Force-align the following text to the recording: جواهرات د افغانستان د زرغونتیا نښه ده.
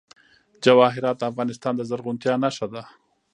جواهرات 0.63 1.17
د 1.19 1.23
افغانستان 1.31 1.73
د 1.75 1.81
زرغونتیا 1.89 2.33
نښه 2.43 2.67
ده. 2.73 2.83